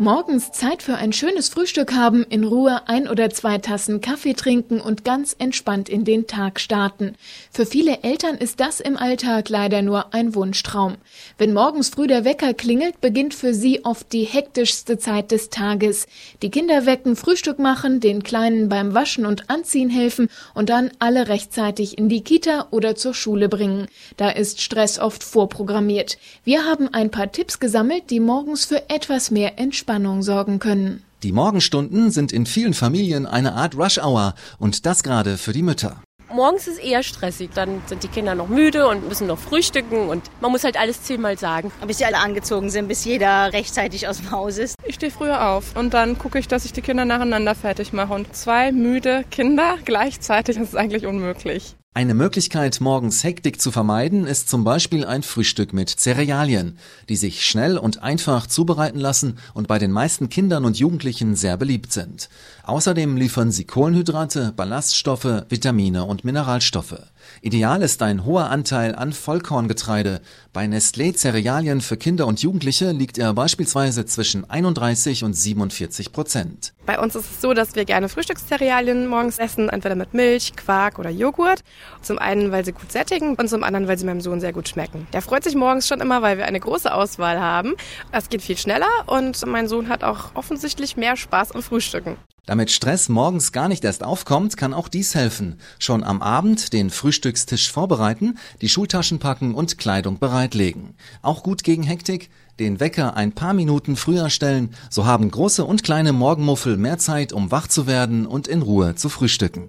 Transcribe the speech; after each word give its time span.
Morgens 0.00 0.50
Zeit 0.50 0.82
für 0.82 0.94
ein 0.94 1.12
schönes 1.12 1.50
Frühstück 1.50 1.92
haben, 1.92 2.24
in 2.30 2.44
Ruhe 2.44 2.88
ein 2.88 3.06
oder 3.06 3.28
zwei 3.28 3.58
Tassen 3.58 4.00
Kaffee 4.00 4.32
trinken 4.32 4.80
und 4.80 5.04
ganz 5.04 5.36
entspannt 5.38 5.90
in 5.90 6.06
den 6.06 6.26
Tag 6.26 6.58
starten. 6.58 7.16
Für 7.52 7.66
viele 7.66 8.02
Eltern 8.02 8.36
ist 8.36 8.60
das 8.60 8.80
im 8.80 8.96
Alltag 8.96 9.50
leider 9.50 9.82
nur 9.82 10.14
ein 10.14 10.34
Wunschtraum. 10.34 10.96
Wenn 11.36 11.52
morgens 11.52 11.90
früh 11.90 12.06
der 12.06 12.24
Wecker 12.24 12.54
klingelt, 12.54 13.02
beginnt 13.02 13.34
für 13.34 13.52
sie 13.52 13.84
oft 13.84 14.10
die 14.14 14.24
hektischste 14.24 14.96
Zeit 14.96 15.32
des 15.32 15.50
Tages. 15.50 16.06
Die 16.40 16.50
Kinder 16.50 16.86
wecken, 16.86 17.14
Frühstück 17.14 17.58
machen, 17.58 18.00
den 18.00 18.22
Kleinen 18.22 18.70
beim 18.70 18.94
Waschen 18.94 19.26
und 19.26 19.50
Anziehen 19.50 19.90
helfen 19.90 20.30
und 20.54 20.70
dann 20.70 20.92
alle 20.98 21.28
rechtzeitig 21.28 21.98
in 21.98 22.08
die 22.08 22.24
Kita 22.24 22.68
oder 22.70 22.94
zur 22.94 23.12
Schule 23.12 23.50
bringen. 23.50 23.86
Da 24.16 24.30
ist 24.30 24.62
Stress 24.62 24.98
oft 24.98 25.22
vorprogrammiert. 25.22 26.16
Wir 26.42 26.64
haben 26.64 26.88
ein 26.88 27.10
paar 27.10 27.30
Tipps 27.30 27.60
gesammelt, 27.60 28.04
die 28.08 28.20
morgens 28.20 28.64
für 28.64 28.88
etwas 28.88 29.30
mehr 29.30 29.58
Entspannung 29.58 29.89
Entspannung 29.90 30.22
sorgen 30.22 30.60
können. 30.60 31.02
Die 31.24 31.32
Morgenstunden 31.32 32.12
sind 32.12 32.30
in 32.30 32.46
vielen 32.46 32.74
Familien 32.74 33.26
eine 33.26 33.54
Art 33.54 33.76
Rush-Hour 33.76 34.34
und 34.60 34.86
das 34.86 35.02
gerade 35.02 35.36
für 35.36 35.52
die 35.52 35.64
Mütter. 35.64 36.00
Morgens 36.32 36.68
ist 36.68 36.78
eher 36.78 37.02
stressig, 37.02 37.50
dann 37.56 37.82
sind 37.86 38.04
die 38.04 38.08
Kinder 38.08 38.36
noch 38.36 38.46
müde 38.46 38.86
und 38.86 39.08
müssen 39.08 39.26
noch 39.26 39.38
frühstücken 39.38 40.08
und 40.08 40.22
man 40.40 40.52
muss 40.52 40.62
halt 40.62 40.78
alles 40.78 41.02
zehnmal 41.02 41.36
sagen. 41.36 41.72
Bis 41.84 41.98
sie 41.98 42.04
alle 42.04 42.18
angezogen 42.18 42.70
sind, 42.70 42.86
bis 42.86 43.04
jeder 43.04 43.52
rechtzeitig 43.52 44.06
aus 44.06 44.18
dem 44.18 44.30
Haus 44.30 44.58
ist. 44.58 44.76
Ich 44.86 44.94
stehe 44.94 45.10
früher 45.10 45.48
auf 45.48 45.74
und 45.76 45.92
dann 45.92 46.16
gucke 46.16 46.38
ich, 46.38 46.46
dass 46.46 46.64
ich 46.64 46.72
die 46.72 46.82
Kinder 46.82 47.04
nacheinander 47.04 47.56
fertig 47.56 47.92
mache 47.92 48.14
und 48.14 48.36
zwei 48.36 48.70
müde 48.70 49.24
Kinder 49.32 49.76
gleichzeitig, 49.84 50.56
das 50.56 50.68
ist 50.68 50.76
eigentlich 50.76 51.04
unmöglich. 51.04 51.74
Eine 51.92 52.14
Möglichkeit, 52.14 52.80
morgens 52.80 53.24
Hektik 53.24 53.60
zu 53.60 53.72
vermeiden, 53.72 54.24
ist 54.24 54.48
zum 54.48 54.62
Beispiel 54.62 55.04
ein 55.04 55.24
Frühstück 55.24 55.72
mit 55.72 55.90
Cerealien, 55.90 56.78
die 57.08 57.16
sich 57.16 57.44
schnell 57.44 57.76
und 57.76 58.00
einfach 58.00 58.46
zubereiten 58.46 59.00
lassen 59.00 59.38
und 59.54 59.66
bei 59.66 59.80
den 59.80 59.90
meisten 59.90 60.28
Kindern 60.28 60.64
und 60.64 60.78
Jugendlichen 60.78 61.34
sehr 61.34 61.56
beliebt 61.56 61.92
sind. 61.92 62.28
Außerdem 62.62 63.16
liefern 63.16 63.50
sie 63.50 63.64
Kohlenhydrate, 63.64 64.52
Ballaststoffe, 64.54 65.42
Vitamine 65.48 66.04
und 66.04 66.24
Mineralstoffe. 66.24 67.02
Ideal 67.42 67.82
ist 67.82 68.02
ein 68.02 68.24
hoher 68.24 68.50
Anteil 68.50 68.94
an 68.94 69.12
Vollkorngetreide. 69.12 70.20
Bei 70.52 70.66
Nestlé 70.66 71.16
Cerealien 71.16 71.80
für 71.80 71.96
Kinder 71.96 72.26
und 72.26 72.40
Jugendliche 72.40 72.92
liegt 72.92 73.18
er 73.18 73.34
beispielsweise 73.34 74.06
zwischen 74.06 74.48
31 74.48 75.24
und 75.24 75.34
47 75.34 76.12
Prozent. 76.12 76.72
Bei 76.86 76.98
uns 76.98 77.14
ist 77.14 77.30
es 77.30 77.40
so, 77.40 77.54
dass 77.54 77.74
wir 77.74 77.84
gerne 77.84 78.08
Frühstückscerealien 78.08 79.06
morgens 79.06 79.38
essen, 79.38 79.68
entweder 79.68 79.94
mit 79.94 80.14
Milch, 80.14 80.54
Quark 80.56 80.98
oder 80.98 81.10
Joghurt. 81.10 81.62
Zum 82.02 82.18
einen, 82.18 82.52
weil 82.52 82.64
sie 82.64 82.72
gut 82.72 82.90
sättigen 82.92 83.34
und 83.34 83.48
zum 83.48 83.62
anderen, 83.64 83.88
weil 83.88 83.98
sie 83.98 84.06
meinem 84.06 84.20
Sohn 84.20 84.40
sehr 84.40 84.52
gut 84.52 84.68
schmecken. 84.68 85.06
Der 85.12 85.22
freut 85.22 85.44
sich 85.44 85.54
morgens 85.54 85.86
schon 85.86 86.00
immer, 86.00 86.22
weil 86.22 86.38
wir 86.38 86.46
eine 86.46 86.60
große 86.60 86.92
Auswahl 86.92 87.40
haben. 87.40 87.74
Es 88.12 88.28
geht 88.28 88.42
viel 88.42 88.56
schneller 88.56 88.88
und 89.06 89.44
mein 89.46 89.68
Sohn 89.68 89.88
hat 89.88 90.04
auch 90.04 90.34
offensichtlich 90.34 90.96
mehr 90.96 91.16
Spaß 91.16 91.52
am 91.52 91.62
Frühstücken. 91.62 92.16
Damit 92.46 92.72
Stress 92.72 93.08
morgens 93.08 93.52
gar 93.52 93.68
nicht 93.68 93.84
erst 93.84 94.02
aufkommt, 94.02 94.56
kann 94.56 94.74
auch 94.74 94.88
dies 94.88 95.14
helfen. 95.14 95.60
Schon 95.78 96.02
am 96.02 96.20
Abend 96.20 96.72
den 96.72 96.90
Frühstückstisch 96.90 97.70
vorbereiten, 97.70 98.38
die 98.60 98.68
Schultaschen 98.68 99.20
packen 99.20 99.54
und 99.54 99.78
Kleidung 99.78 100.18
bereitlegen. 100.18 100.94
Auch 101.22 101.44
gut 101.44 101.62
gegen 101.62 101.84
Hektik, 101.84 102.28
den 102.58 102.80
Wecker 102.80 103.16
ein 103.16 103.32
paar 103.32 103.54
Minuten 103.54 103.94
früher 103.94 104.30
stellen, 104.30 104.74
so 104.90 105.06
haben 105.06 105.30
große 105.30 105.64
und 105.64 105.84
kleine 105.84 106.12
Morgenmuffel 106.12 106.76
mehr 106.76 106.98
Zeit, 106.98 107.32
um 107.32 107.52
wach 107.52 107.68
zu 107.68 107.86
werden 107.86 108.26
und 108.26 108.48
in 108.48 108.62
Ruhe 108.62 108.96
zu 108.96 109.08
frühstücken. 109.08 109.68